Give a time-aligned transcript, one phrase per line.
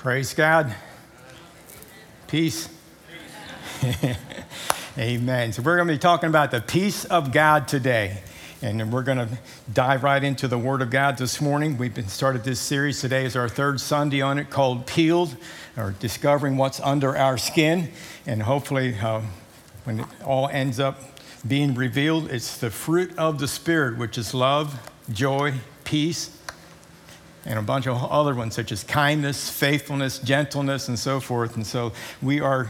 [0.00, 0.74] Praise God.
[2.26, 2.70] Peace.
[4.98, 5.52] Amen.
[5.52, 8.22] So, we're going to be talking about the peace of God today.
[8.62, 9.28] And we're going to
[9.70, 11.76] dive right into the Word of God this morning.
[11.76, 13.02] We've been started this series.
[13.02, 15.36] Today is our third Sunday on it called Peeled,
[15.76, 17.90] or Discovering What's Under Our Skin.
[18.26, 19.20] And hopefully, uh,
[19.84, 20.98] when it all ends up
[21.46, 24.80] being revealed, it's the fruit of the Spirit, which is love,
[25.12, 26.39] joy, peace,
[27.46, 31.56] and a bunch of other ones such as kindness, faithfulness, gentleness, and so forth.
[31.56, 32.68] And so we are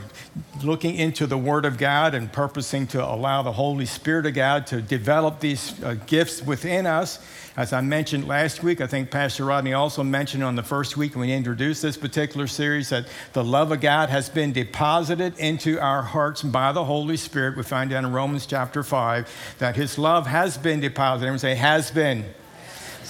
[0.63, 4.67] looking into the Word of God and purposing to allow the Holy Spirit of God
[4.69, 7.19] to develop these uh, gifts within us.
[7.57, 11.17] As I mentioned last week, I think Pastor Rodney also mentioned on the first week
[11.17, 15.81] when we introduced this particular series that the love of God has been deposited into
[15.81, 17.57] our hearts by the Holy Spirit.
[17.57, 21.27] We find out in Romans chapter 5 that His love has been deposited.
[21.27, 22.25] Everyone say, has been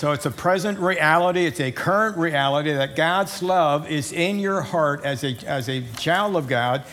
[0.01, 4.63] so it's a present reality, it's a current reality that God's love is in your
[4.63, 6.85] heart as a, as a child of God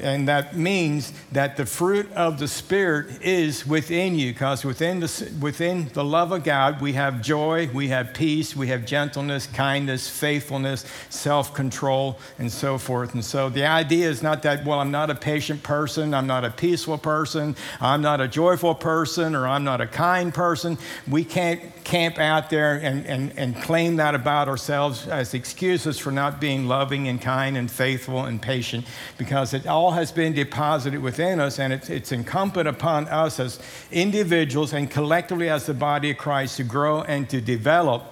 [0.00, 5.32] and that means that the fruit of the Spirit is within you, because within the,
[5.40, 10.08] within the love of God, we have joy, we have peace, we have gentleness, kindness,
[10.08, 13.14] faithfulness, self control, and so forth.
[13.14, 16.44] And so the idea is not that, well, I'm not a patient person, I'm not
[16.44, 20.76] a peaceful person, I'm not a joyful person, or I'm not a kind person.
[21.06, 26.10] We can't camp out there and, and, and claim that about ourselves as excuses for
[26.10, 28.86] not being loving and kind and faithful and patient,
[29.18, 33.60] because it all has been deposited within us, and it's, it's incumbent upon us as
[33.92, 38.02] individuals and collectively as the body of Christ to grow and to develop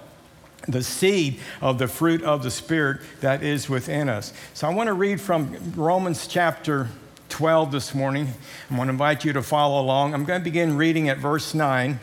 [0.67, 4.31] the seed of the fruit of the Spirit that is within us.
[4.53, 6.87] So I want to read from Romans chapter
[7.29, 8.29] 12 this morning.
[8.69, 10.13] I'm going to invite you to follow along.
[10.13, 11.99] I'm going to begin reading at verse 9.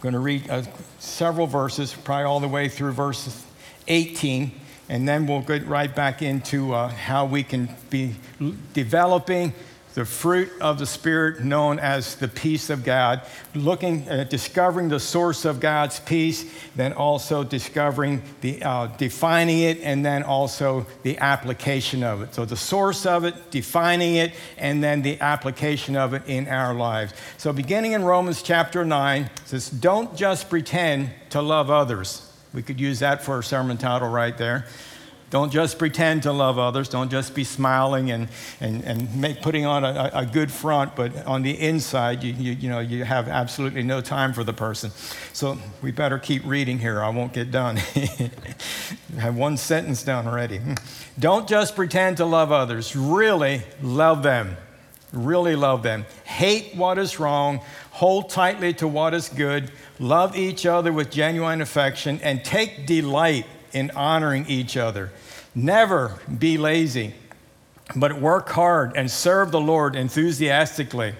[0.00, 0.62] I'm going to read uh,
[0.98, 3.44] several verses, probably all the way through verse
[3.86, 4.50] 18
[4.88, 8.16] and then we'll get right back into uh, how we can be
[8.72, 9.52] developing
[9.94, 13.22] the fruit of the Spirit known as the peace of God,
[13.54, 19.60] looking at uh, discovering the source of God's peace, then also discovering the uh, defining
[19.60, 22.34] it, and then also the application of it.
[22.34, 26.74] So the source of it, defining it, and then the application of it in our
[26.74, 27.12] lives.
[27.38, 32.80] So beginning in Romans chapter 9, says, Don't just pretend to love others we could
[32.80, 34.66] use that for a sermon title right there.
[35.30, 36.88] Don't just pretend to love others.
[36.88, 38.28] Don't just be smiling and,
[38.60, 42.52] and, and make, putting on a, a good front, but on the inside, you, you,
[42.52, 44.90] you, know, you have absolutely no time for the person.
[45.32, 47.00] So we better keep reading here.
[47.00, 47.78] I won't get done.
[47.96, 50.60] I have one sentence down already.
[51.18, 52.96] Don't just pretend to love others.
[52.96, 54.56] Really love them.
[55.12, 56.06] Really love them.
[56.24, 57.60] Hate what is wrong.
[57.92, 59.70] Hold tightly to what is good
[60.00, 65.10] love each other with genuine affection, and take delight in honoring each other.
[65.54, 67.14] Never be lazy,
[67.96, 71.14] but work hard and serve the Lord enthusiastically.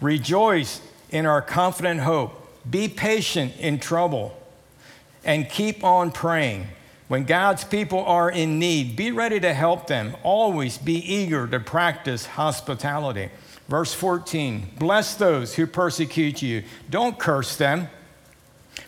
[0.00, 0.80] Rejoice
[1.10, 2.36] in our confident hope.
[2.68, 4.36] Be patient in trouble
[5.24, 6.66] and keep on praying.
[7.08, 10.16] When God's people are in need, be ready to help them.
[10.22, 13.30] Always be eager to practice hospitality.
[13.68, 17.88] Verse 14 Bless those who persecute you, don't curse them.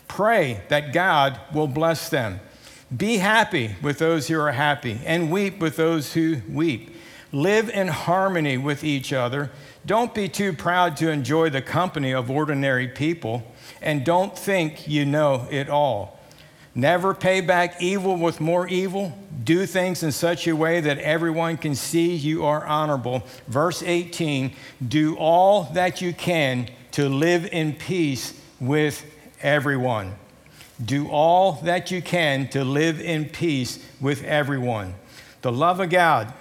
[0.08, 2.40] Pray that God will bless them.
[2.94, 6.94] Be happy with those who are happy, and weep with those who weep.
[7.32, 9.50] Live in harmony with each other.
[9.86, 15.06] Don't be too proud to enjoy the company of ordinary people, and don't think you
[15.06, 16.20] know it all.
[16.74, 19.16] Never pay back evil with more evil.
[19.42, 23.22] Do things in such a way that everyone can see you are honorable.
[23.46, 24.52] Verse 18
[24.86, 29.04] Do all that you can to live in peace with
[29.40, 30.14] everyone.
[30.84, 34.94] Do all that you can to live in peace with everyone.
[35.42, 36.32] The love of God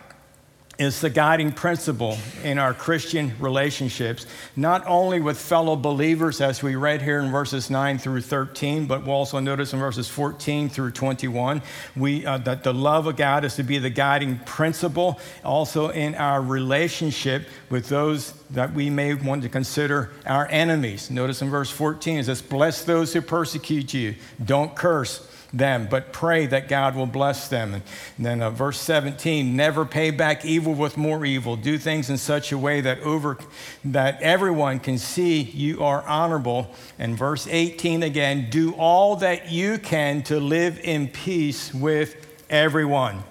[0.78, 6.76] is the guiding principle in our Christian relationships, not only with fellow believers, as we
[6.76, 10.92] read here in verses 9 through 13, but we'll also notice in verses 14 through
[10.92, 11.62] 21
[11.96, 16.16] we, uh, that the love of God is to be the guiding principle also in
[16.16, 21.12] our relationship with those that we may want to consider our enemies.
[21.12, 26.14] Notice in verse 14 it says, Bless those who persecute you, don't curse them, but
[26.14, 27.74] pray that God will bless them.
[27.74, 27.84] And
[28.18, 31.56] then uh, verse 17, never pay back evil with more evil.
[31.56, 33.38] Do things in such a way that over
[33.86, 36.74] that everyone can see you are honorable.
[36.98, 42.16] And verse 18 again, do all that you can to live in peace with
[42.50, 43.24] everyone.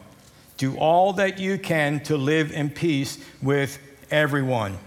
[0.56, 3.78] Do all that you can to live in peace with
[4.11, 4.78] everyone.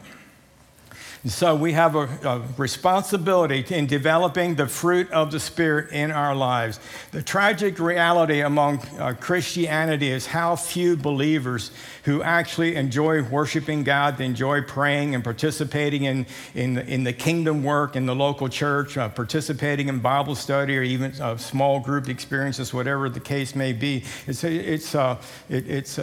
[1.25, 6.35] So we have a, a, responsibility in developing the fruit of the Spirit in our
[6.35, 6.81] lives.
[7.11, 11.71] The tragic reality among uh, Christianity is how few believers
[12.03, 16.25] who actually enjoy worshiping God, enjoy praying and participating in,
[16.55, 20.77] in, the, in the kingdom work in the local church, uh, participating in Bible study
[20.77, 24.03] or even uh, small group experiences, whatever the case may be.
[24.27, 25.99] It's, it's, it, it's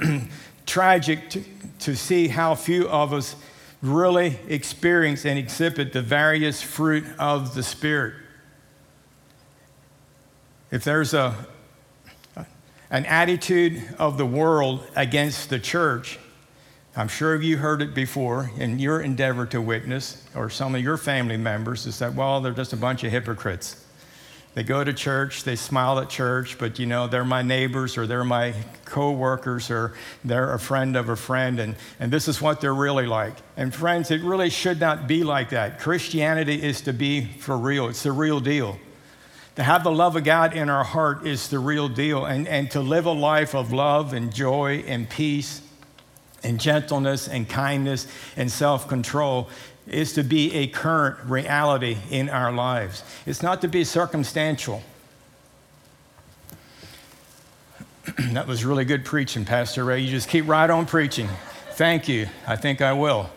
[0.66, 1.42] tragic to,
[1.80, 3.34] to see how few of us
[3.82, 8.14] really experience and exhibit the various fruit of the Spirit.
[10.70, 11.34] If there's a,
[12.90, 16.18] an attitude of the world against the church,
[16.96, 20.96] I'm sure you heard it before in your endeavor to witness, or some of your
[20.96, 23.84] family members, is that, well, they're just a bunch of hypocrites.
[24.54, 28.08] They go to church, they smile at church, but you know, they're my neighbors or
[28.08, 28.52] they're my
[28.84, 29.94] co-workers or
[30.24, 33.34] they're a friend of a friend, and, and this is what they're really like.
[33.56, 35.78] And friends, it really should not be like that.
[35.78, 38.78] Christianity is to be for real, it's the real deal.
[39.54, 42.68] To have the love of God in our heart is the real deal, and, and
[42.72, 45.62] to live a life of love and joy and peace
[46.42, 48.06] and gentleness and kindness
[48.36, 49.48] and self control
[49.86, 53.02] is to be a current reality in our lives.
[53.26, 54.82] It's not to be circumstantial.
[58.32, 60.00] that was really good preaching, Pastor Ray.
[60.00, 61.28] You just keep right on preaching.
[61.72, 62.28] Thank you.
[62.46, 63.30] I think I will.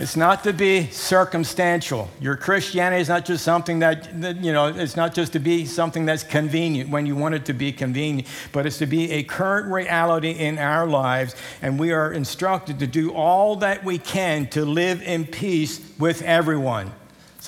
[0.00, 2.08] It's not to be circumstantial.
[2.20, 5.66] Your Christianity is not just something that, that, you know, it's not just to be
[5.66, 9.24] something that's convenient when you want it to be convenient, but it's to be a
[9.24, 11.34] current reality in our lives.
[11.62, 16.22] And we are instructed to do all that we can to live in peace with
[16.22, 16.92] everyone.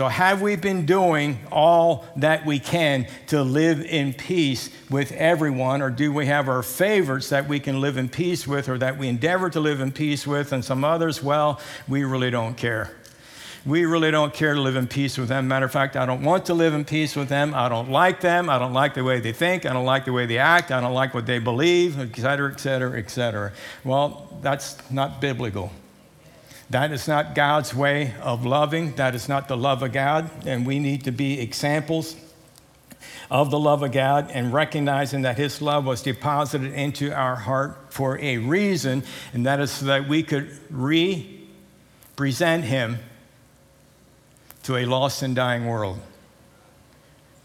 [0.00, 5.82] So, have we been doing all that we can to live in peace with everyone,
[5.82, 8.96] or do we have our favorites that we can live in peace with, or that
[8.96, 12.96] we endeavor to live in peace with, and some others, well, we really don't care.
[13.66, 15.48] We really don't care to live in peace with them.
[15.48, 17.52] Matter of fact, I don't want to live in peace with them.
[17.54, 18.48] I don't like them.
[18.48, 19.66] I don't like the way they think.
[19.66, 20.70] I don't like the way they act.
[20.70, 23.52] I don't like what they believe, et cetera, et cetera, et cetera.
[23.84, 25.70] Well, that's not biblical.
[26.70, 28.94] That is not God's way of loving.
[28.94, 30.30] That is not the love of God.
[30.46, 32.16] And we need to be examples
[33.30, 37.92] of the love of God and recognizing that His love was deposited into our heart
[37.92, 42.98] for a reason, and that is so that we could represent Him
[44.64, 46.00] to a lost and dying world.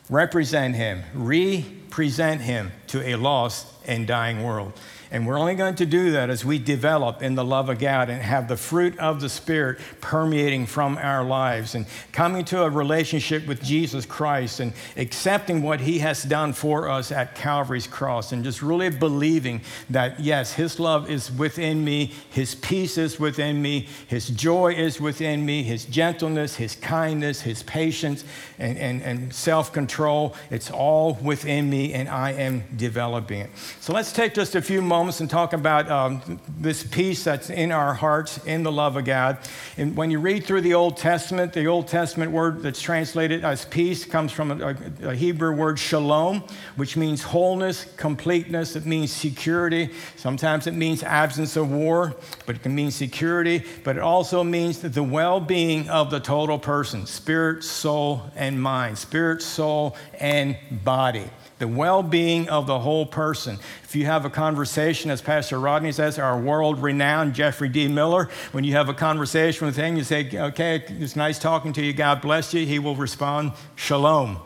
[0.09, 4.73] Represent Him, represent Him to a lost and dying world.
[5.15, 8.09] And we're only going to do that as we develop in the love of God
[8.09, 12.69] and have the fruit of the Spirit permeating from our lives and coming to a
[12.69, 18.33] relationship with Jesus Christ and accepting what He has done for us at Calvary's cross
[18.33, 23.61] and just really believing that, yes, His love is within me, His peace is within
[23.61, 28.25] me, His joy is within me, His gentleness, His kindness, His patience,
[28.59, 30.35] and, and, and self control.
[30.49, 33.51] It's all within me, and I am developing it.
[33.79, 37.71] So let's take just a few moments and talk about um, this peace that's in
[37.71, 39.37] our hearts in the love of God.
[39.77, 43.65] And when you read through the Old Testament, the Old Testament word that's translated as
[43.65, 46.43] peace comes from a, a Hebrew word shalom,
[46.75, 48.75] which means wholeness, completeness.
[48.75, 49.91] It means security.
[50.15, 52.15] Sometimes it means absence of war,
[52.47, 53.63] but it can mean security.
[53.83, 58.97] But it also means the well being of the total person spirit, soul, and mind,
[58.97, 63.57] spirit, soul, and body the well being of the whole person.
[63.83, 67.87] If you have a conversation, as Pastor Rodney says, our world renowned Jeffrey D.
[67.87, 71.81] Miller, when you have a conversation with him, you say, Okay, it's nice talking to
[71.81, 72.65] you, God bless you.
[72.65, 74.39] He will respond, Shalom.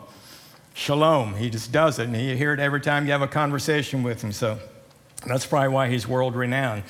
[0.72, 1.34] Shalom.
[1.34, 4.22] He just does it, and you hear it every time you have a conversation with
[4.22, 4.32] him.
[4.32, 4.58] So
[5.26, 6.84] that's probably why he's world renowned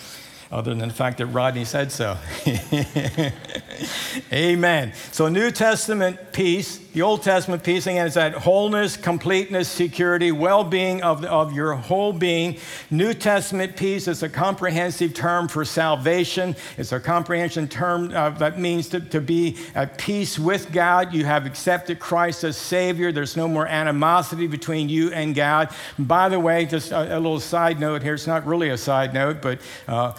[0.52, 2.16] other than the fact that Rodney said so.
[4.32, 4.92] Amen.
[5.12, 10.64] So, New Testament peace, the Old Testament peace, again, is that wholeness, completeness, security, well
[10.64, 12.56] being of, of your whole being.
[12.90, 16.56] New Testament peace is a comprehensive term for salvation.
[16.78, 21.12] It's a comprehensive term uh, that means to, to be at peace with God.
[21.12, 23.12] You have accepted Christ as Savior.
[23.12, 25.68] There's no more animosity between you and God.
[25.98, 28.14] by the way, just a, a, little side note here.
[28.14, 30.14] It's not really a side note, but uh,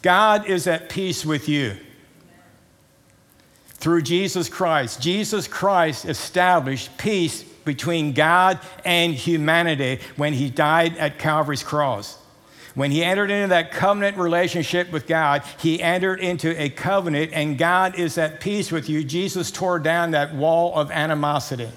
[0.00, 1.76] God is at peace with you
[3.76, 5.00] through Jesus Christ.
[5.00, 12.18] Jesus Christ established peace between God and humanity when he died at Calvary's cross.
[12.74, 17.56] When he entered into that covenant relationship with God, he entered into a covenant, and
[17.56, 19.02] God is at peace with you.
[19.02, 21.70] Jesus tore down that wall of animosity.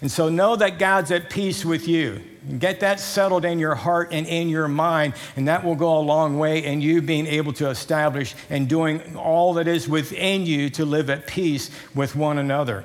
[0.00, 2.22] And so know that God's at peace with you.
[2.58, 6.00] Get that settled in your heart and in your mind, and that will go a
[6.00, 10.70] long way in you being able to establish and doing all that is within you
[10.70, 12.84] to live at peace with one another.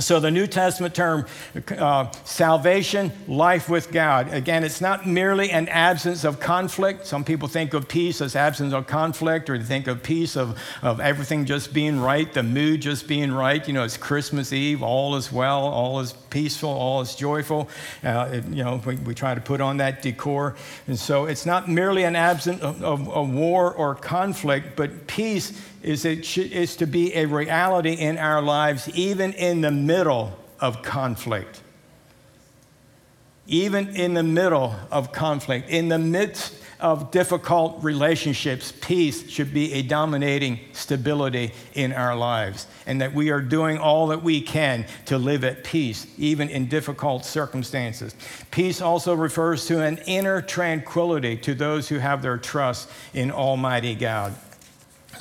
[0.00, 1.26] So, the New Testament term
[1.76, 4.32] uh, salvation, life with God.
[4.32, 7.06] Again, it's not merely an absence of conflict.
[7.06, 10.58] Some people think of peace as absence of conflict, or they think of peace of,
[10.80, 13.66] of everything just being right, the mood just being right.
[13.66, 17.68] You know, it's Christmas Eve, all is well, all is peaceful, all is joyful.
[18.02, 20.56] Uh, it, you know, we, we, try to put on that decor.
[20.86, 25.52] And so, it's not merely an absence of, of, of war or conflict, but peace
[25.82, 30.82] is, it is to be a reality in our lives, even in the middle of
[30.82, 31.60] conflict.
[33.46, 39.72] Even in the middle of conflict, in the midst of difficult relationships, peace should be
[39.74, 44.84] a dominating stability in our lives, and that we are doing all that we can
[45.06, 48.14] to live at peace, even in difficult circumstances.
[48.50, 53.94] Peace also refers to an inner tranquility to those who have their trust in Almighty
[53.94, 54.34] God.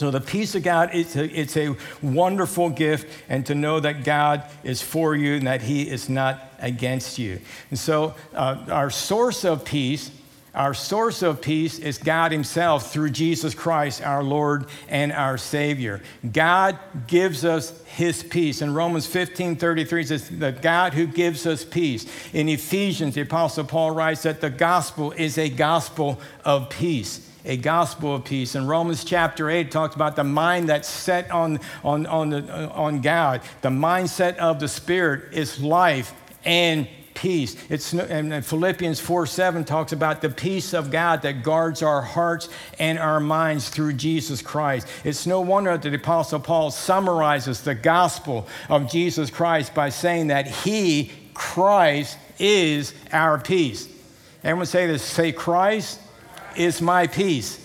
[0.02, 4.04] So, the peace of God, it's a, it's a wonderful gift, and to know that
[4.04, 7.40] God is for you and that He is not against you.
[7.70, 10.10] And so, uh, our source of peace,
[10.56, 16.02] our source of peace is God Himself through Jesus Christ, our Lord and our Savior.
[16.34, 18.64] God gives us His peace.
[18.64, 22.08] In Romans 15 33 says, The God who gives us peace.
[22.34, 27.58] In Ephesians, the Apostle Paul writes that the gospel is a gospel of peace a
[27.58, 28.56] gospel of peace.
[28.56, 33.02] In Romans chapter 8, talks about the mind that's set on, on, on, the, on
[33.02, 33.42] God.
[33.62, 36.14] The mindset of the Spirit is life
[36.46, 37.56] and peace.
[37.70, 42.50] It's, and Philippians 4 7 talks about the peace of God that guards our hearts
[42.80, 44.88] and our minds through Jesus Christ.
[45.04, 50.28] It's no wonder that the Apostle Paul summarizes the gospel of Jesus Christ by saying
[50.28, 53.88] that He, Christ, is our peace.
[54.44, 56.01] Everyone say this say, Christ
[56.58, 57.60] is my peace.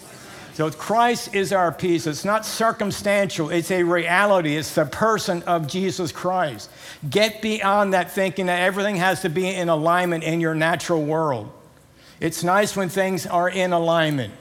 [0.55, 2.07] So Christ is our peace.
[2.07, 4.57] It's not circumstantial, it's a reality.
[4.57, 6.71] It's the person of Jesus Christ.
[7.11, 11.53] Get beyond that thinking that everything has to be in alignment in your natural world.
[12.21, 14.33] It's nice when things are in alignment.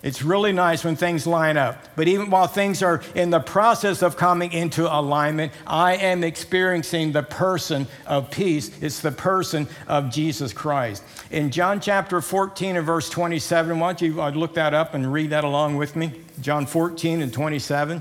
[0.00, 1.84] It's really nice when things line up.
[1.96, 7.10] But even while things are in the process of coming into alignment, I am experiencing
[7.10, 8.70] the person of peace.
[8.80, 11.02] It's the person of Jesus Christ.
[11.32, 15.12] In John chapter 14 and verse 27, why don't you uh, look that up and
[15.12, 16.12] read that along with me?
[16.40, 18.00] John 14 and 27,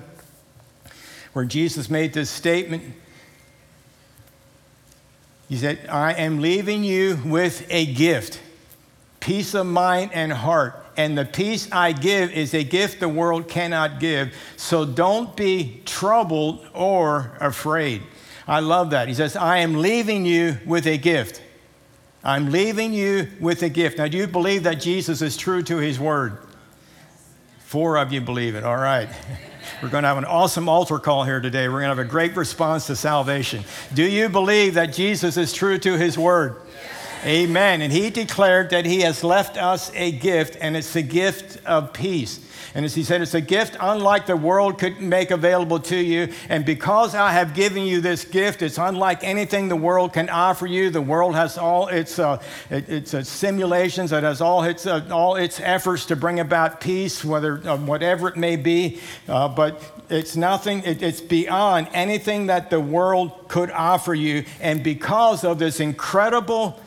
[1.34, 2.84] where Jesus made this statement.
[5.50, 8.40] He said, I am leaving you with a gift,
[9.20, 13.48] peace of mind and heart and the peace I give is a gift the world
[13.48, 14.34] cannot give.
[14.58, 18.02] So don't be troubled or afraid.
[18.48, 19.08] I love that.
[19.08, 21.42] He says, I am leaving you with a gift.
[22.24, 24.00] I'm leaving you with a gift.
[24.00, 26.40] Now, do you believe that Jesus is true to his word?
[27.60, 28.64] Four of you believe it.
[28.64, 29.10] All right.
[29.84, 31.68] We're going to have an awesome altar call here today.
[31.68, 33.64] We're going to have a great response to salvation.
[33.94, 36.62] Do you believe that Jesus is true to his word?
[37.26, 37.82] Amen.
[37.82, 41.94] And he declared that he has left us a gift, and it's the gift of
[41.94, 42.40] peace.
[42.76, 46.32] And as he said, it's a gift unlike the world could make available to you.
[46.48, 50.68] And because I have given you this gift, it's unlike anything the world can offer
[50.68, 50.92] you.
[50.92, 55.38] The world has all its, uh, its uh, simulations, it has all its, uh, all
[55.38, 59.00] its efforts to bring about peace, whether, uh, whatever it may be.
[59.28, 64.46] Uh, but it's nothing, it, it's beyond anything that the world could offer you.
[64.60, 66.80] And because of this incredible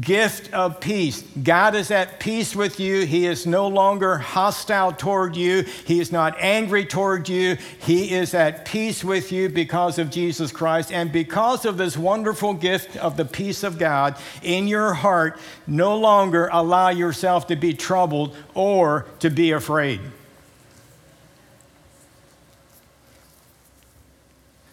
[0.00, 1.22] gift of peace.
[1.42, 3.06] God is at peace with you.
[3.06, 5.62] He is no longer hostile toward you.
[5.62, 7.56] He is not angry toward you.
[7.80, 10.92] He is at peace with you because of Jesus Christ.
[10.92, 15.96] And because of this wonderful gift of the peace of God in your heart, no
[15.96, 20.00] longer allow yourself to be troubled or to be afraid.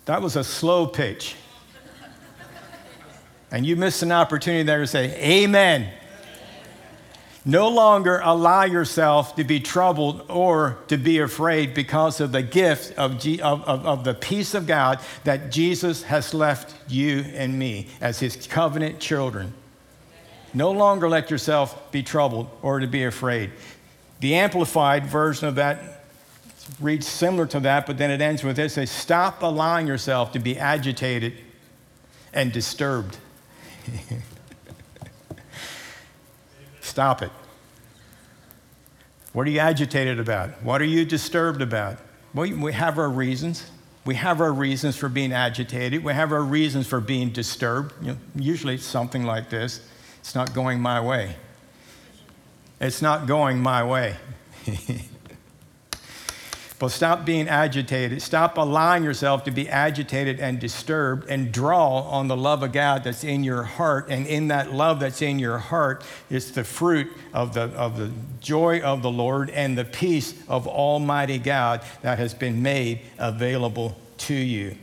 [0.05, 1.35] That was a slow pitch.
[3.51, 5.89] And you missed an opportunity there to say, Amen.
[7.43, 12.97] No longer allow yourself to be troubled or to be afraid because of the gift
[12.99, 17.57] of, G- of, of, of, the peace of God that Jesus has left you and
[17.57, 19.53] me as his covenant children.
[20.53, 23.51] No longer let yourself be troubled or to be afraid.
[24.19, 26.03] The amplified version of that
[26.79, 30.59] reads similar to that, but then it ends with this: Stop allowing yourself to be
[30.59, 31.33] agitated
[32.33, 33.17] and disturbed.
[36.81, 37.31] Stop it.
[39.33, 40.61] What are you agitated about?
[40.61, 41.97] What are you disturbed about?
[42.33, 43.69] Well, we have our reasons.
[44.03, 46.03] We have our reasons for being agitated.
[46.03, 47.93] We have our reasons for being disturbed.
[48.01, 49.81] You know, usually it's something like this
[50.19, 51.35] it's not going my way.
[52.79, 54.15] It's not going my way.
[56.81, 58.23] but stop being agitated.
[58.23, 63.03] Stop allowing yourself to be agitated and disturbed and draw on the love of God
[63.03, 64.07] that's in your heart.
[64.09, 68.11] And in that love that's in your heart is the fruit of the, of the
[68.39, 73.95] joy of the Lord and the peace of Almighty God that has been made available
[74.17, 74.75] to you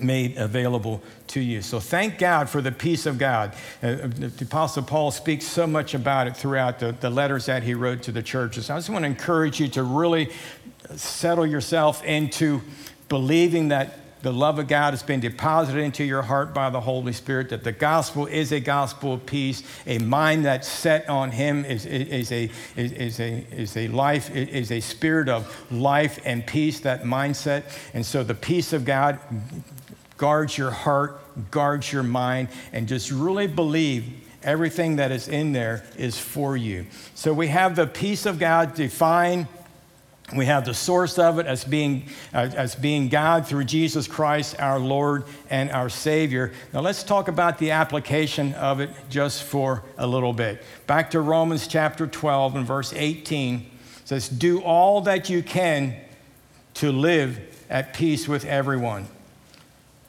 [0.00, 1.60] made available to you.
[1.60, 3.52] So thank God for the peace of God.
[3.82, 7.74] Uh, the Apostle Paul speaks so much about it throughout the, the letters that he
[7.74, 8.70] wrote to the churches.
[8.70, 10.30] I just want to encourage you to really
[10.96, 12.60] settle yourself into
[13.08, 17.12] believing that the love of God has been deposited into your heart by the Holy
[17.12, 19.62] Spirit, that the gospel is a gospel of peace.
[19.86, 24.72] A mind that's set on Him is, is, a, is, a, is a life, is
[24.72, 27.64] a spirit of life and peace, that mindset.
[27.94, 29.20] And so the peace of God
[30.16, 31.20] guards your heart,
[31.50, 34.04] guards your mind, and just really believe
[34.42, 36.86] everything that is in there is for you.
[37.14, 39.46] So we have the peace of God defined.
[40.34, 42.04] We have the source of it as being,
[42.34, 46.52] uh, as being God through Jesus Christ, our Lord and our Savior.
[46.74, 50.62] Now, let's talk about the application of it just for a little bit.
[50.86, 53.70] Back to Romans chapter 12 and verse 18
[54.04, 55.96] says, Do all that you can
[56.74, 59.08] to live at peace with everyone.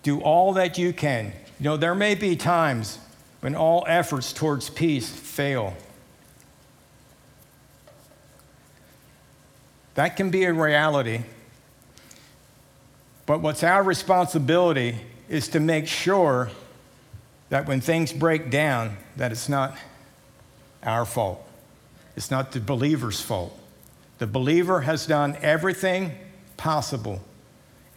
[0.04, 1.34] Do all that you can.
[1.60, 3.00] You know, there may be times
[3.40, 5.76] when all efforts towards peace fail.
[10.00, 11.24] That can be a reality.
[13.26, 14.96] But what's our responsibility
[15.28, 16.52] is to make sure
[17.50, 19.76] that when things break down, that it's not
[20.84, 21.46] our fault.
[22.16, 23.60] It's not the believer's fault.
[24.20, 26.14] The believer has done everything
[26.56, 27.22] possible.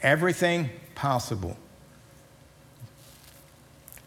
[0.03, 1.57] Everything possible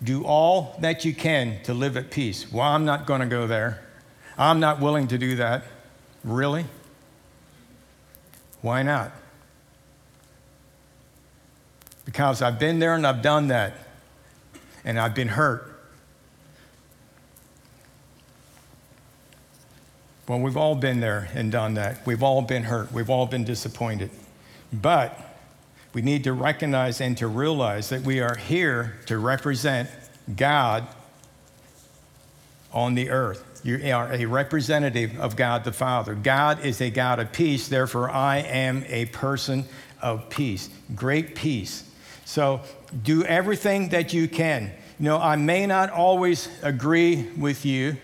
[0.03, 2.51] do all that you can to live at peace.
[2.51, 3.81] Well, I'm not going to go there.
[4.37, 5.63] I'm not willing to do that.
[6.25, 6.65] Really?
[8.65, 9.11] Why not?
[12.03, 13.73] Because I've been there and I've done that,
[14.83, 15.71] and I've been hurt.
[20.27, 22.03] Well, we've all been there and done that.
[22.07, 22.91] We've all been hurt.
[22.91, 24.09] We've all been disappointed.
[24.73, 25.15] But
[25.93, 29.91] we need to recognize and to realize that we are here to represent
[30.35, 30.87] God
[32.73, 33.44] on the earth.
[33.65, 36.15] You are a representative of God the Father.
[36.15, 39.65] God is a God of peace, therefore, I am a person
[40.01, 40.69] of peace.
[40.95, 41.83] Great peace.
[42.25, 42.61] So,
[43.03, 44.71] do everything that you can.
[44.99, 47.97] You know, I may not always agree with you,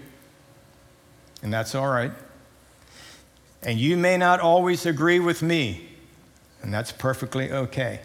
[1.42, 2.12] and that's all right.
[3.64, 5.92] And you may not always agree with me
[6.62, 8.02] and that's perfectly okay.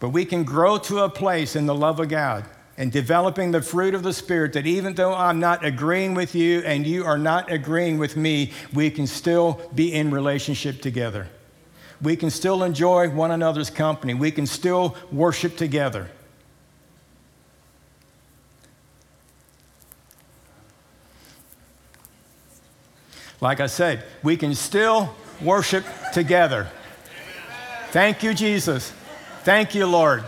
[0.00, 2.44] But we can grow to a place in the love of God
[2.76, 6.60] and developing the fruit of the Spirit that even though I'm not agreeing with you
[6.60, 11.28] and you are not agreeing with me, we can still be in relationship together.
[12.02, 14.14] We can still enjoy one another's company.
[14.14, 16.10] We can still worship together.
[23.40, 26.68] Like I said, we can still worship together.
[27.90, 28.92] Thank you, Jesus.
[29.42, 30.24] Thank you, Lord.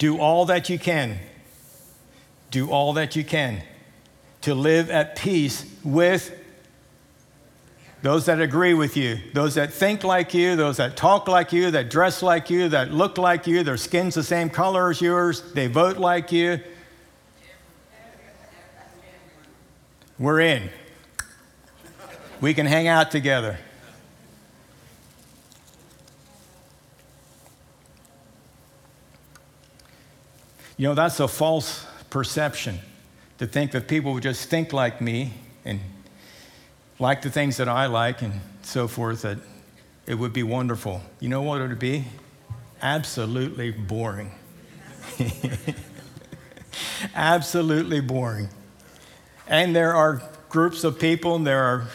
[0.00, 1.18] Do all that you can.
[2.50, 3.62] Do all that you can
[4.40, 6.34] to live at peace with
[8.00, 11.70] those that agree with you, those that think like you, those that talk like you,
[11.72, 15.42] that dress like you, that look like you, their skin's the same color as yours,
[15.52, 16.60] they vote like you,
[20.18, 20.70] we're in.
[22.40, 23.58] We can hang out together.
[30.80, 32.78] You know, that's a false perception
[33.36, 35.78] to think that people would just think like me and
[36.98, 39.36] like the things that I like and so forth, that
[40.06, 41.02] it would be wonderful.
[41.20, 42.06] You know what it would be?
[42.80, 44.30] Absolutely boring.
[47.14, 48.48] Absolutely boring.
[49.46, 51.88] And there are groups of people, and there are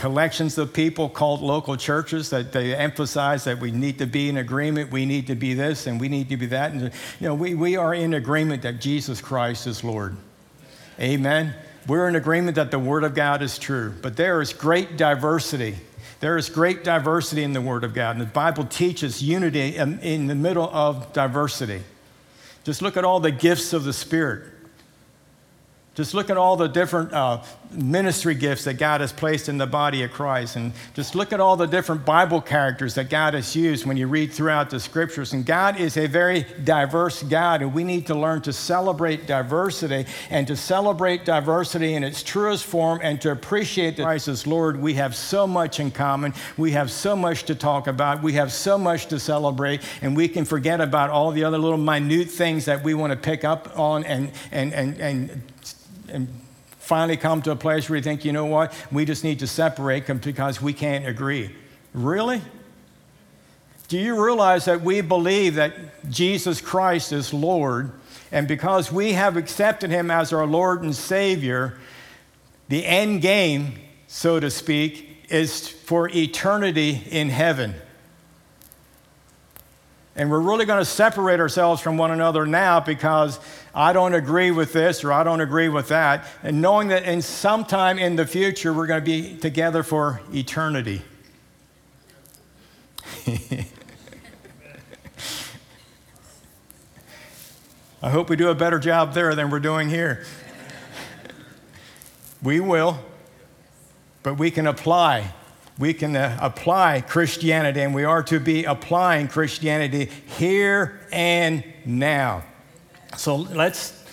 [0.00, 4.38] collections of people called local churches that they emphasize that we need to be in
[4.38, 6.72] agreement, we need to be this, and we need to be that.
[6.72, 10.16] And, you know, we, we are in agreement that Jesus Christ is Lord.
[10.98, 11.54] Amen.
[11.86, 15.76] We're in agreement that the Word of God is true, but there is great diversity.
[16.20, 19.98] There is great diversity in the Word of God, and the Bible teaches unity in,
[20.00, 21.82] in the middle of diversity.
[22.64, 24.44] Just look at all the gifts of the Spirit.
[25.96, 29.66] Just look at all the different uh, ministry gifts that God has placed in the
[29.66, 30.54] body of Christ.
[30.54, 34.06] And just look at all the different Bible characters that God has used when you
[34.06, 35.32] read throughout the scriptures.
[35.32, 40.06] And God is a very diverse God, and we need to learn to celebrate diversity
[40.30, 44.80] and to celebrate diversity in its truest form and to appreciate that Christ as Lord.
[44.80, 46.34] We have so much in common.
[46.56, 48.22] We have so much to talk about.
[48.22, 51.78] We have so much to celebrate, and we can forget about all the other little
[51.78, 55.42] minute things that we want to pick up on and, and, and, and,
[56.10, 56.28] and
[56.78, 59.46] finally come to a place where you think, you know what, we just need to
[59.46, 61.54] separate because we can't agree.
[61.94, 62.40] Really?
[63.88, 67.92] Do you realize that we believe that Jesus Christ is Lord,
[68.32, 71.78] and because we have accepted him as our Lord and Savior,
[72.68, 73.74] the end game,
[74.06, 77.74] so to speak, is for eternity in heaven.
[80.16, 83.38] And we're really going to separate ourselves from one another now because
[83.74, 86.26] I don't agree with this or I don't agree with that.
[86.42, 90.20] And knowing that in some time in the future we're going to be together for
[90.32, 91.02] eternity.
[98.02, 100.24] I hope we do a better job there than we're doing here.
[102.42, 102.98] we will,
[104.22, 105.34] but we can apply
[105.80, 112.44] we can uh, apply Christianity, and we are to be applying Christianity here and now.
[113.16, 114.04] So let's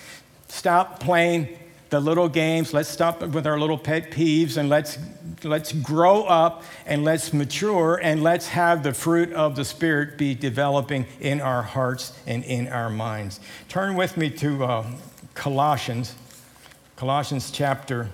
[0.48, 1.58] stop playing
[1.90, 2.72] the little games.
[2.72, 4.98] Let's stop with our little pet peeves and let's,
[5.44, 10.34] let's grow up and let's mature and let's have the fruit of the Spirit be
[10.34, 13.40] developing in our hearts and in our minds.
[13.68, 14.86] Turn with me to uh,
[15.34, 16.14] Colossians,
[16.96, 18.08] Colossians chapter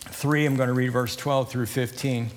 [0.00, 0.46] 3.
[0.46, 2.30] I'm going to read verse 12 through 15.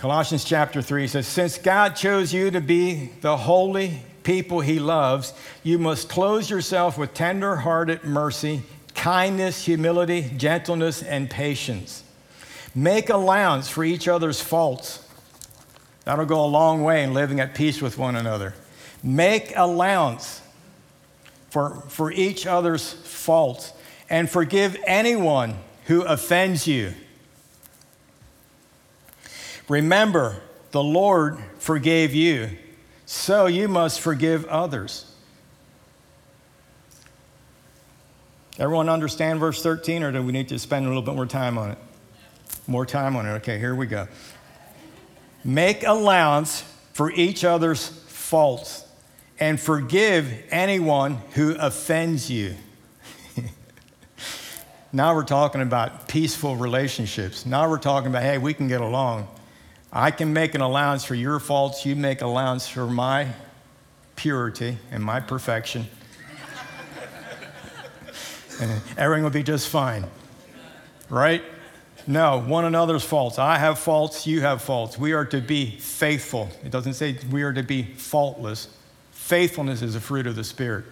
[0.00, 5.34] Colossians chapter 3 says, Since God chose you to be the holy people he loves,
[5.62, 8.62] you must clothe yourself with tender hearted mercy,
[8.94, 12.02] kindness, humility, gentleness, and patience.
[12.74, 15.06] Make allowance for each other's faults.
[16.06, 18.54] That'll go a long way in living at peace with one another.
[19.02, 20.40] Make allowance
[21.50, 23.74] for, for each other's faults
[24.08, 26.94] and forgive anyone who offends you.
[29.70, 32.50] Remember, the Lord forgave you,
[33.06, 35.14] so you must forgive others.
[38.58, 41.56] Everyone understand verse 13, or do we need to spend a little bit more time
[41.56, 41.78] on it?
[42.66, 43.30] More time on it.
[43.36, 44.08] Okay, here we go.
[45.44, 48.84] Make allowance for each other's faults
[49.38, 52.56] and forgive anyone who offends you.
[54.92, 57.46] now we're talking about peaceful relationships.
[57.46, 59.28] Now we're talking about, hey, we can get along.
[59.92, 63.28] I can make an allowance for your faults, you make allowance for my
[64.14, 65.88] purity and my perfection.
[68.60, 70.06] and everything will be just fine.
[71.08, 71.42] Right?
[72.06, 73.38] No, one another's faults.
[73.38, 74.96] I have faults, you have faults.
[74.96, 76.48] We are to be faithful.
[76.64, 78.68] It doesn't say we are to be faultless.
[79.10, 80.84] Faithfulness is a fruit of the Spirit.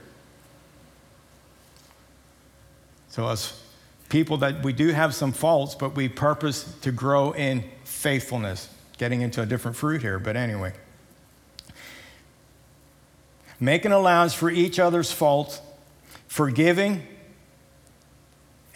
[3.11, 3.61] So, as
[4.09, 9.23] people that we do have some faults, but we purpose to grow in faithfulness getting
[9.23, 10.73] into a different fruit here, but anyway.
[13.61, 15.61] Making allowance for each other's faults,
[16.27, 17.03] forgiving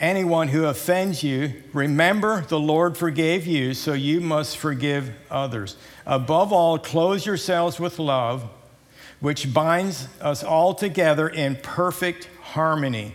[0.03, 1.63] anyone who offends you.
[1.73, 5.77] Remember, the Lord forgave you, so you must forgive others.
[6.05, 8.45] Above all, clothe yourselves with love,
[9.21, 13.15] which binds us all together in perfect harmony.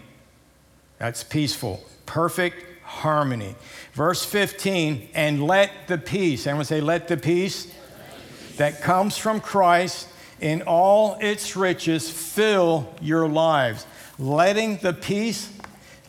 [0.97, 1.83] That's peaceful.
[2.05, 3.53] Perfect harmony.
[3.93, 7.71] Verse 15, and let the peace, everyone say, let the peace
[8.55, 10.07] that comes from Christ
[10.39, 13.85] in all its riches fill your lives.
[14.17, 15.51] Letting the peace,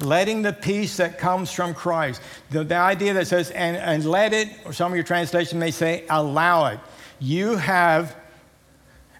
[0.01, 2.23] letting the peace that comes from Christ.
[2.51, 5.73] The, the idea that says, and, and let it, or some of your translations may
[5.73, 6.79] say, allow it.
[7.19, 8.15] You have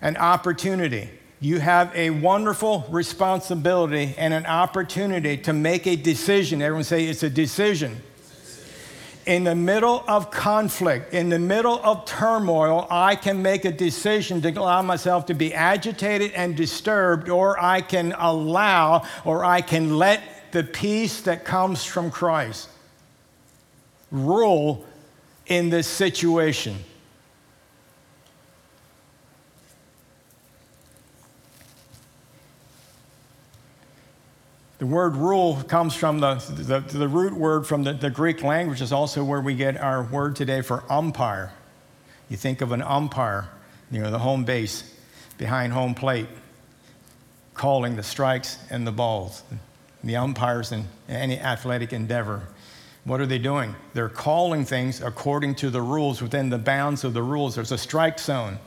[0.01, 6.61] an opportunity you have a wonderful responsibility and an opportunity to make a decision.
[6.61, 8.03] Everyone say it's a decision.
[9.25, 14.41] In the middle of conflict, in the middle of turmoil, I can make a decision
[14.41, 19.99] to allow myself to be agitated and disturbed, or I can allow, or I can
[19.99, 22.71] let the peace that comes from Christ
[24.11, 24.87] rule
[25.47, 26.77] in this situation.
[34.79, 38.81] The word rule comes from the, the, the root word from the, the, Greek language,
[38.81, 41.53] is also where we get our word today for umpire.
[42.29, 43.49] You think of an umpire.
[43.91, 44.95] you know, the home base
[45.37, 46.29] behind home plate,
[47.55, 49.43] calling the strikes and the balls,
[50.05, 52.47] the umpires in any athletic endeavor.
[53.03, 53.75] What are they doing?
[53.95, 57.57] They're calling things according to the rules within the bounds of the rules.
[57.57, 58.59] There's a strike zone,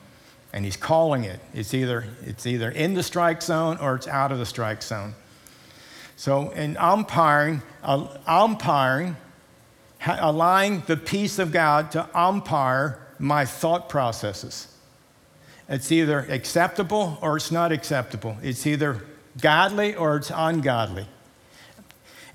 [0.52, 1.40] and he's calling it.
[1.54, 5.14] It's either, it's either in the strike zone or it's out of the strike zone.
[6.22, 9.18] So, in umpiring, uh, umpiring,
[10.06, 14.68] allowing the peace of God to umpire my thought processes.
[15.68, 18.38] It's either acceptable or it's not acceptable.
[18.44, 19.04] It's either
[19.42, 21.08] godly or it's ungodly.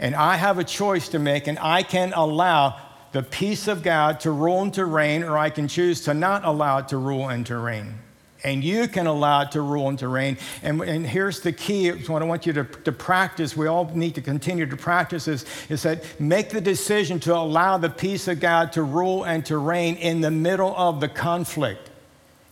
[0.00, 2.80] And I have a choice to make, and I can allow
[3.12, 6.44] the peace of God to rule and to reign, or I can choose to not
[6.44, 8.00] allow it to rule and to reign.
[8.44, 10.38] And you can allow it to rule and to reign.
[10.62, 13.56] And, and here's the key what I want you to, to practice.
[13.56, 17.78] We all need to continue to practice this is that make the decision to allow
[17.78, 21.90] the peace of God to rule and to reign in the middle of the conflict,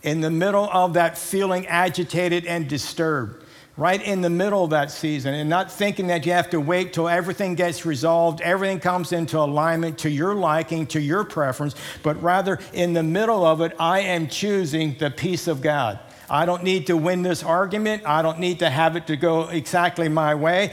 [0.01, 3.44] in the middle of that feeling agitated and disturbed
[3.77, 6.93] right in the middle of that season and not thinking that you have to wait
[6.93, 12.21] till everything gets resolved, everything comes into alignment to your liking, to your preference, but
[12.23, 15.99] rather in the middle of it, I am choosing the peace of God.
[16.29, 18.03] I don't need to win this argument.
[18.05, 20.71] I don't need to have it to go exactly my way.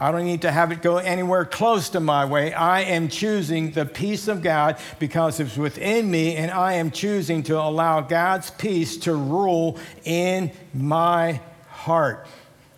[0.00, 2.54] I don't need to have it go anywhere close to my way.
[2.54, 7.42] I am choosing the peace of God because it's within me, and I am choosing
[7.44, 11.40] to allow God's peace to rule in my
[11.88, 12.26] heart.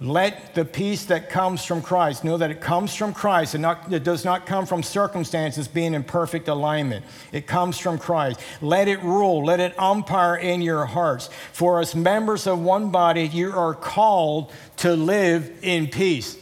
[0.01, 3.93] Let the peace that comes from Christ know that it comes from Christ and not,
[3.93, 7.05] it does not come from circumstances being in perfect alignment.
[7.33, 8.41] It comes from Christ.
[8.63, 11.29] Let it rule, let it umpire in your hearts.
[11.53, 16.40] For as members of one body, you are called to live in peace.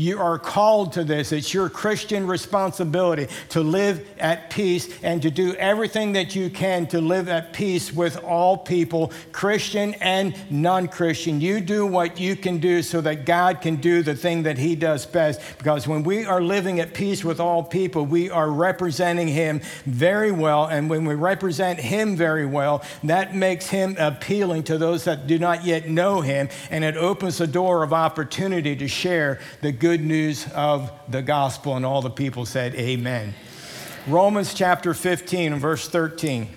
[0.00, 1.30] You are called to this.
[1.30, 6.86] It's your Christian responsibility to live at peace and to do everything that you can
[6.86, 11.42] to live at peace with all people, Christian and non Christian.
[11.42, 14.74] You do what you can do so that God can do the thing that He
[14.74, 15.42] does best.
[15.58, 20.32] Because when we are living at peace with all people, we are representing Him very
[20.32, 20.64] well.
[20.64, 25.38] And when we represent Him very well, that makes Him appealing to those that do
[25.38, 26.48] not yet know Him.
[26.70, 31.20] And it opens a door of opportunity to share the good good news of the
[31.20, 31.74] gospel.
[31.74, 33.34] And all the people said, Amen.
[34.06, 36.48] Romans chapter 15 and verse 13.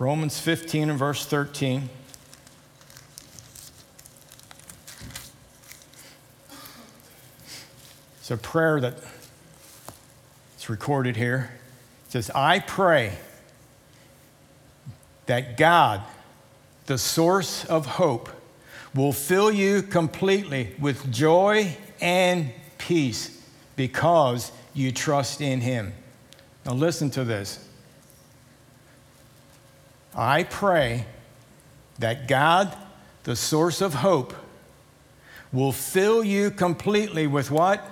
[0.00, 1.88] Romans 15 and verse 13.
[8.18, 8.94] It's a prayer that
[10.56, 11.52] it's recorded here.
[12.08, 13.16] It says, I pray
[15.26, 16.02] that God,
[16.86, 18.28] the source of hope,
[18.94, 23.42] will fill you completely with joy and peace
[23.76, 25.92] because you trust in Him.
[26.64, 27.66] Now, listen to this.
[30.14, 31.06] I pray
[31.98, 32.76] that God,
[33.24, 34.34] the source of hope,
[35.52, 37.84] will fill you completely with what?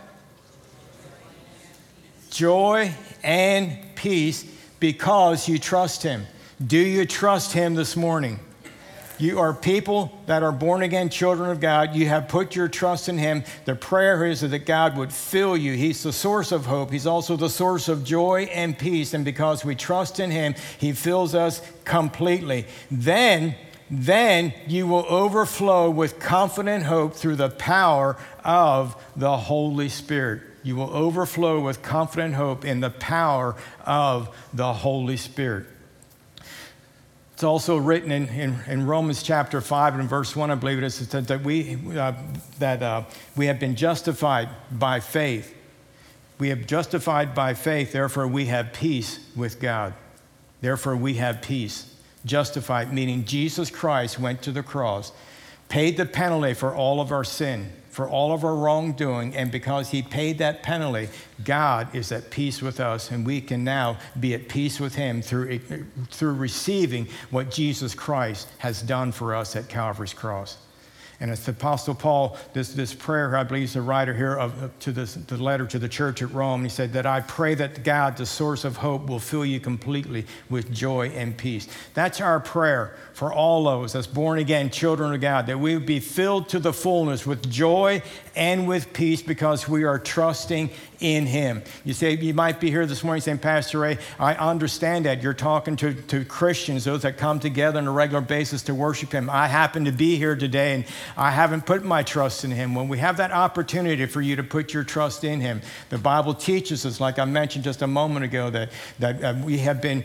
[2.31, 4.45] Joy and peace
[4.81, 6.27] because you trust Him.
[6.65, 8.39] Do you trust Him this morning?
[9.19, 11.95] You are people that are born again children of God.
[11.95, 13.45] You have put your trust in Him.
[13.65, 15.73] The prayer is that God would fill you.
[15.73, 16.91] He's the source of hope.
[16.91, 19.15] He's also the source of joy and peace.
[19.15, 22.67] And because we trust in Him, He fills us completely.
[22.91, 23.57] Then,
[23.91, 30.43] then you will overflow with confident hope through the power of the Holy Spirit.
[30.63, 35.67] You will overflow with confident hope in the power of the Holy Spirit.
[37.35, 40.85] It's also written in, in, in, Romans chapter 5 and verse 1, I believe it
[40.85, 42.13] is, that, that, we, uh,
[42.59, 43.05] that uh,
[43.37, 45.55] we have been justified by faith.
[46.39, 49.95] We have justified by faith, therefore we have peace with God.
[50.61, 51.97] Therefore we have peace.
[52.25, 55.13] Justified, meaning Jesus Christ went to the cross,
[55.69, 59.91] paid the penalty for all of our sin for all of our wrongdoing, and because
[59.91, 61.11] he paid that penalty,
[61.45, 65.21] God is at peace with us, and we can now be at peace with him
[65.21, 65.59] through,
[66.11, 70.57] through receiving what Jesus Christ has done for us at Calvary's cross.
[71.23, 74.77] And it's the Apostle Paul, this, this prayer, I believe, is the writer here of,
[74.81, 76.65] to this, the letter to the church at Rome.
[76.65, 80.27] He said that I pray that God, the source of hope, will fill you completely
[80.51, 81.69] with joy and peace.
[81.95, 85.87] That's our prayer for all those as born again children of God, that we would
[85.87, 88.03] be filled to the fullness with joy
[88.37, 91.63] and with peace because we are trusting in Him.
[91.85, 95.23] You say, you might be here this morning saying, Pastor Ray, I understand that.
[95.23, 99.13] You're talking to, to Christians, those that come together on a regular basis to worship
[99.13, 99.29] Him.
[99.29, 100.85] I happen to be here today and
[101.17, 102.75] I haven't put my trust in Him.
[102.75, 106.35] When we have that opportunity for you to put your trust in Him, the Bible
[106.35, 110.05] teaches us, like I mentioned just a moment ago, that, that uh, we have been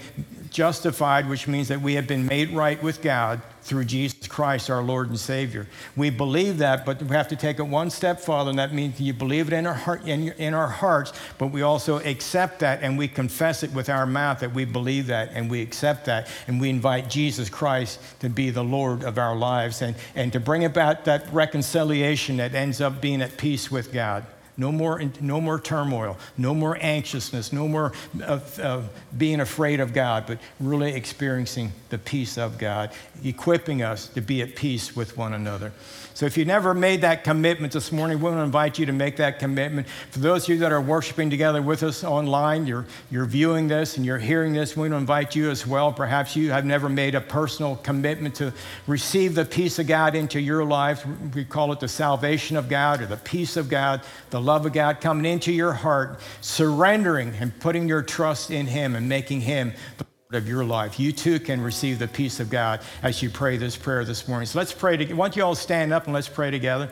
[0.49, 4.81] justified, which means that we have been made right with God through Jesus Christ, our
[4.81, 5.67] Lord and Savior.
[5.95, 8.99] We believe that, but we have to take it one step further, and that means
[8.99, 12.81] you believe it in our, heart, in, in our hearts, but we also accept that
[12.81, 16.27] and we confess it with our mouth that we believe that and we accept that,
[16.47, 20.39] and we invite Jesus Christ to be the Lord of our lives and, and to
[20.39, 24.25] bring about that reconciliation that ends up being at peace with God.
[24.59, 27.93] No more, no more turmoil, no more anxiousness, no more
[28.23, 32.91] of, of being afraid of God, but really experiencing the peace of God,
[33.23, 35.71] equipping us to be at peace with one another.
[36.15, 38.91] So if you never made that commitment this morning, we want to invite you to
[38.91, 39.87] make that commitment.
[40.09, 43.97] For those of you that are worshiping together with us online, you're, you're viewing this
[43.97, 45.93] and you're hearing this, we want to invite you as well.
[45.93, 48.51] Perhaps you have never made a personal commitment to
[48.87, 51.05] receive the peace of God into your life.
[51.35, 54.71] We call it the salvation of God or the peace of God, the love of
[54.71, 59.73] God coming into your heart, surrendering and putting your trust in Him and making Him
[59.97, 60.99] the Lord of your life.
[60.99, 64.47] You too can receive the peace of God as you pray this prayer this morning.
[64.47, 65.17] So let's pray together.
[65.17, 66.89] Why don't you all stand up and let's pray together?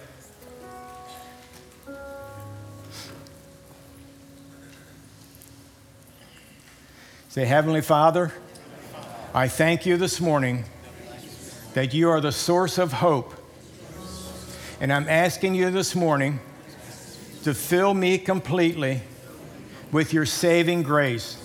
[7.29, 8.33] Say, Heavenly Father,
[9.33, 10.65] I thank you this morning
[11.73, 13.33] that you are the source of hope.
[14.81, 16.39] And I'm asking you this morning
[17.45, 18.99] to fill me completely
[19.91, 21.35] with your saving grace.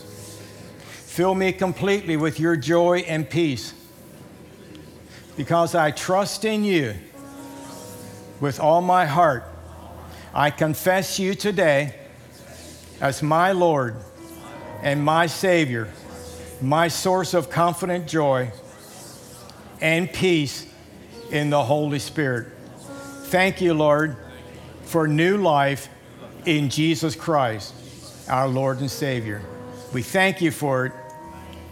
[1.05, 3.75] Fill me completely with your joy and peace
[5.37, 6.95] because I trust in you
[8.41, 9.45] with all my heart.
[10.33, 11.95] I confess you today
[13.03, 13.95] as my Lord
[14.83, 15.87] and my Savior,
[16.63, 18.51] my source of confident joy
[19.83, 20.65] and peace
[21.31, 22.49] in the Holy Spirit.
[23.25, 24.17] Thank you, Lord,
[24.91, 25.89] for new life
[26.47, 27.73] in Jesus Christ,
[28.29, 29.41] our Lord and Savior.
[29.95, 30.93] We thank you for it.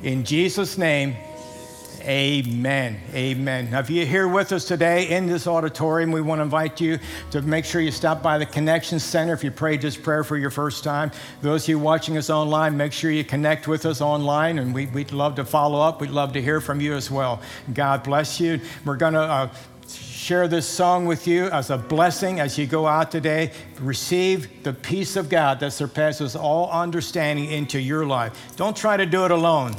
[0.05, 1.17] In Jesus' name,
[2.01, 3.01] amen.
[3.13, 3.73] Amen.
[3.73, 7.01] Now, if you're here with us today in this auditorium, we want to invite you
[7.33, 10.37] to make sure you stop by the Connection Center if you prayed this prayer for
[10.37, 11.11] your first time.
[11.43, 14.87] Those of you watching us online, make sure you connect with us online, and we,
[14.87, 16.01] would love to follow up.
[16.01, 17.43] We'd love to hear from you as well.
[17.75, 18.61] God bless you.
[18.85, 19.23] We're going to.
[19.23, 19.49] Uh,
[20.19, 23.53] share this song with you as a blessing as you go out today.
[23.79, 28.57] Receive the peace of God that surpasses all understanding into your life.
[28.57, 29.77] Don't try to do it alone.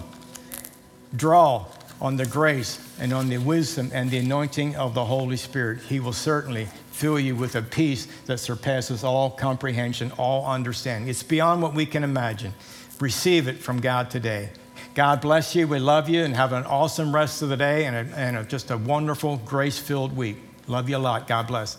[1.14, 1.66] Draw
[2.02, 5.82] on the grace and on the wisdom and the anointing of the Holy Spirit.
[5.82, 11.10] He will certainly fill you with a peace that surpasses all comprehension, all understanding.
[11.10, 12.54] It's beyond what we can imagine.
[13.02, 14.52] Receive it from God today.
[15.00, 15.66] God bless you.
[15.66, 18.44] We love you and have an awesome rest of the day and, a, and a,
[18.44, 20.36] just a wonderful, grace filled week.
[20.68, 21.26] Love you a lot.
[21.26, 21.78] God bless.